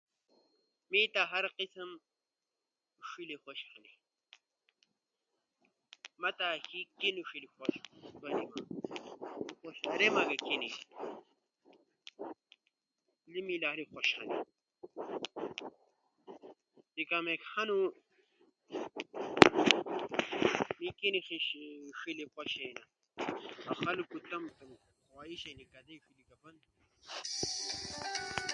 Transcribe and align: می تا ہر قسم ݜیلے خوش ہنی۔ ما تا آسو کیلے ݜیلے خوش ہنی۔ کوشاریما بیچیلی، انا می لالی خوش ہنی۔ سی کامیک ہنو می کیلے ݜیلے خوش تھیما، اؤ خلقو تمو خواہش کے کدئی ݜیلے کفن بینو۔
می 0.93 1.01
تا 1.13 1.21
ہر 1.31 1.45
قسم 1.59 1.89
ݜیلے 3.09 3.37
خوش 3.43 3.59
ہنی۔ 3.71 3.93
ما 6.21 6.29
تا 6.39 6.45
آسو 6.55 6.79
کیلے 6.99 7.21
ݜیلے 7.29 7.49
خوش 7.55 7.71
ہنی۔ 7.77 8.45
کوشاریما 9.59 10.21
بیچیلی، 10.29 10.69
انا 13.25 13.39
می 13.47 13.55
لالی 13.63 13.85
خوش 13.91 14.07
ہنی۔ 14.17 14.37
سی 16.91 17.03
کامیک 17.09 17.41
ہنو 17.53 17.79
می 20.79 20.89
کیلے 20.99 21.19
ݜیلے 21.47 22.25
خوش 22.33 22.51
تھیما، 22.57 22.83
اؤ 23.67 23.73
خلقو 23.81 24.17
تمو 24.29 24.49
خواہش 25.07 25.41
کے 25.57 25.63
کدئی 25.71 25.95
ݜیلے 26.03 26.23
کفن 26.29 26.53
بینو۔ 26.61 26.79